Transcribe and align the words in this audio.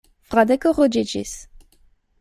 Fradeko 0.29 0.73
ruĝiĝis. 0.79 1.37